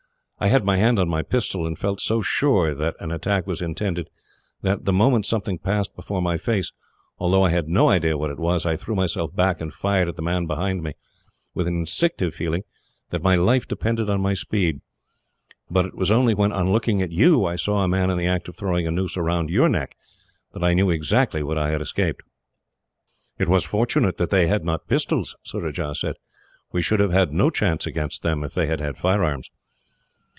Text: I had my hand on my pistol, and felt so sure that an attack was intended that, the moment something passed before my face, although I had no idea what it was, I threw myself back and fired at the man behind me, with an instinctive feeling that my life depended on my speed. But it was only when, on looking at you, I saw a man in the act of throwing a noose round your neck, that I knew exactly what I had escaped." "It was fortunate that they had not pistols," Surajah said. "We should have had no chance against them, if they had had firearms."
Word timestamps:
I 0.43 0.47
had 0.47 0.65
my 0.65 0.75
hand 0.77 0.97
on 0.97 1.07
my 1.07 1.21
pistol, 1.21 1.67
and 1.67 1.77
felt 1.77 2.01
so 2.01 2.19
sure 2.23 2.73
that 2.73 2.95
an 2.99 3.11
attack 3.11 3.45
was 3.45 3.61
intended 3.61 4.09
that, 4.63 4.85
the 4.85 4.91
moment 4.91 5.27
something 5.27 5.59
passed 5.59 5.95
before 5.95 6.19
my 6.19 6.39
face, 6.39 6.71
although 7.19 7.43
I 7.43 7.51
had 7.51 7.67
no 7.69 7.89
idea 7.89 8.17
what 8.17 8.31
it 8.31 8.39
was, 8.39 8.65
I 8.65 8.75
threw 8.75 8.95
myself 8.95 9.35
back 9.35 9.61
and 9.61 9.71
fired 9.71 10.07
at 10.07 10.15
the 10.15 10.23
man 10.23 10.47
behind 10.47 10.81
me, 10.81 10.93
with 11.53 11.67
an 11.67 11.75
instinctive 11.81 12.33
feeling 12.33 12.63
that 13.11 13.21
my 13.21 13.35
life 13.35 13.67
depended 13.67 14.09
on 14.09 14.19
my 14.19 14.33
speed. 14.33 14.81
But 15.69 15.85
it 15.85 15.93
was 15.93 16.09
only 16.09 16.33
when, 16.33 16.51
on 16.51 16.71
looking 16.71 17.03
at 17.03 17.11
you, 17.11 17.45
I 17.45 17.55
saw 17.55 17.83
a 17.83 17.87
man 17.87 18.09
in 18.09 18.17
the 18.17 18.25
act 18.25 18.47
of 18.47 18.55
throwing 18.55 18.87
a 18.87 18.91
noose 18.91 19.15
round 19.17 19.51
your 19.51 19.69
neck, 19.69 19.95
that 20.53 20.63
I 20.63 20.73
knew 20.73 20.89
exactly 20.89 21.43
what 21.43 21.59
I 21.59 21.69
had 21.69 21.81
escaped." 21.81 22.23
"It 23.37 23.47
was 23.47 23.63
fortunate 23.63 24.17
that 24.17 24.31
they 24.31 24.47
had 24.47 24.65
not 24.65 24.87
pistols," 24.87 25.35
Surajah 25.43 25.93
said. 25.93 26.15
"We 26.71 26.81
should 26.81 26.99
have 26.99 27.13
had 27.13 27.31
no 27.31 27.51
chance 27.51 27.85
against 27.85 28.23
them, 28.23 28.43
if 28.43 28.55
they 28.55 28.65
had 28.65 28.79
had 28.79 28.97
firearms." 28.97 29.51